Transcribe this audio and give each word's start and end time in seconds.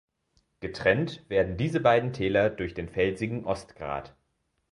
Getrennt 0.61 1.23
werden 1.29 1.57
diese 1.57 1.79
beiden 1.79 2.11
Täler 2.11 2.49
durch 2.49 2.73
den 2.73 2.89
felsigen 2.89 3.45
Ostgrat. 3.45 4.15